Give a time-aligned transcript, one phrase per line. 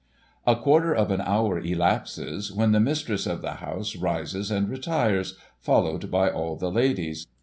[0.47, 5.37] A quarter of an hour elapses, when the mistress of the house rises and retires,
[5.59, 7.27] followed by all the ladies.